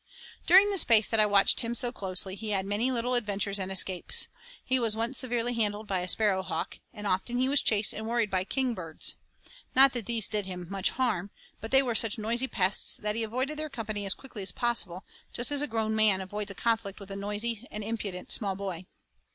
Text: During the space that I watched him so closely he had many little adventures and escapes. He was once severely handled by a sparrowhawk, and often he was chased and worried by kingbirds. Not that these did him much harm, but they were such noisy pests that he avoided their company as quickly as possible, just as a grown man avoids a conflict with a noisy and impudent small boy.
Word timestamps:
During 0.47 0.71
the 0.71 0.79
space 0.79 1.07
that 1.07 1.19
I 1.19 1.27
watched 1.27 1.61
him 1.61 1.75
so 1.75 1.91
closely 1.91 2.33
he 2.33 2.49
had 2.49 2.65
many 2.65 2.89
little 2.89 3.13
adventures 3.13 3.59
and 3.59 3.71
escapes. 3.71 4.29
He 4.65 4.79
was 4.79 4.95
once 4.95 5.19
severely 5.19 5.53
handled 5.53 5.85
by 5.85 5.99
a 5.99 6.07
sparrowhawk, 6.07 6.79
and 6.91 7.05
often 7.05 7.37
he 7.37 7.47
was 7.47 7.61
chased 7.61 7.93
and 7.93 8.07
worried 8.07 8.31
by 8.31 8.43
kingbirds. 8.43 9.13
Not 9.75 9.93
that 9.93 10.07
these 10.07 10.27
did 10.27 10.47
him 10.47 10.65
much 10.71 10.89
harm, 10.89 11.29
but 11.59 11.69
they 11.69 11.83
were 11.83 11.93
such 11.93 12.17
noisy 12.17 12.47
pests 12.47 12.97
that 12.97 13.15
he 13.15 13.21
avoided 13.21 13.59
their 13.59 13.69
company 13.69 14.07
as 14.07 14.15
quickly 14.15 14.41
as 14.41 14.51
possible, 14.51 15.05
just 15.33 15.51
as 15.51 15.61
a 15.61 15.67
grown 15.67 15.93
man 15.95 16.19
avoids 16.19 16.49
a 16.49 16.55
conflict 16.55 16.99
with 16.99 17.11
a 17.11 17.15
noisy 17.15 17.67
and 17.69 17.83
impudent 17.83 18.31
small 18.31 18.55
boy. 18.55 18.87